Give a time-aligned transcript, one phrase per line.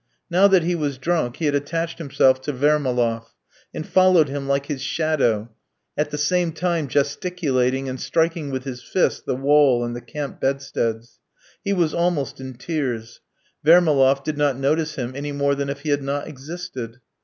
[0.31, 3.35] Now that he was drunk he had attached himself to Vermaloff,
[3.71, 5.51] and followed him like his shadow,
[5.95, 10.41] at the same time gesticulating and striking with his fist the wall and the camp
[10.41, 11.19] bedsteads.
[11.63, 13.21] He was almost in tears.
[13.63, 16.99] Vermaloff did not notice him any more than if he had not existed.